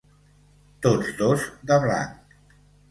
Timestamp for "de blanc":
1.73-2.39